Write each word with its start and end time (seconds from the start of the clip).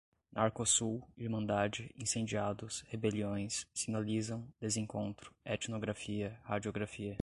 narcosul, 0.33 1.07
irmandade, 1.17 1.91
incendiados, 1.95 2.81
rebeliões, 2.87 3.67
sinalizam, 3.73 4.47
desencontro, 4.59 5.31
etnografia, 5.45 6.39
radiografia 6.43 7.15